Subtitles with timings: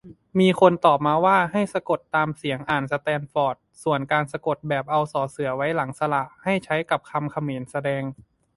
[0.39, 8.03] มีคนตอบมาว่า ให้สะกดตามเสียงอ่าน สแตนฟอร์ด ส่วนการสะกดแบบเอา ส ไว้ หลังสระ ให้ใช้กับคำเขมร แสดง